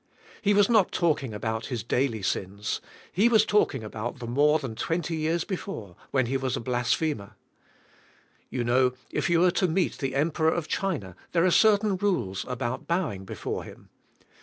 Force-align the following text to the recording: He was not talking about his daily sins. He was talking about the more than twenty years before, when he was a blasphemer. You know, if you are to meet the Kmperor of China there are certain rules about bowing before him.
He 0.41 0.55
was 0.55 0.67
not 0.67 0.91
talking 0.91 1.31
about 1.31 1.67
his 1.67 1.83
daily 1.83 2.23
sins. 2.23 2.81
He 3.11 3.29
was 3.29 3.45
talking 3.45 3.83
about 3.83 4.17
the 4.17 4.25
more 4.25 4.57
than 4.57 4.73
twenty 4.73 5.15
years 5.15 5.43
before, 5.43 5.95
when 6.09 6.25
he 6.25 6.37
was 6.37 6.57
a 6.57 6.59
blasphemer. 6.59 7.35
You 8.49 8.63
know, 8.63 8.93
if 9.11 9.29
you 9.29 9.43
are 9.43 9.51
to 9.51 9.67
meet 9.67 9.99
the 9.99 10.13
Kmperor 10.13 10.55
of 10.57 10.67
China 10.67 11.15
there 11.33 11.45
are 11.45 11.51
certain 11.51 11.97
rules 11.97 12.45
about 12.47 12.87
bowing 12.87 13.25
before 13.25 13.63
him. 13.63 13.89